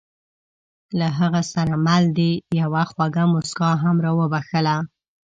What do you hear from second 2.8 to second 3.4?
خوږه